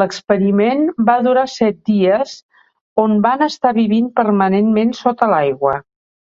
L'experiment 0.00 0.82
va 1.10 1.14
durar 1.26 1.44
set 1.52 1.78
dies, 1.90 2.34
on 3.04 3.14
van 3.28 3.46
estar 3.48 3.72
vivint 3.78 4.12
permanentment 4.22 4.92
sota 5.02 5.30
l'aigua. 5.36 5.74